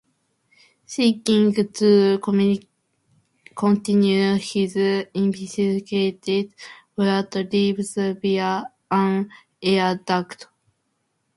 Seeking 0.87 1.53
to 1.53 2.17
continue 3.55 4.35
his 4.39 4.75
investigations, 5.13 6.53
Brad 6.95 7.31
leaves 7.53 7.99
via 8.23 8.63
an 8.89 9.29
air 9.61 9.93
duct. 10.03 10.47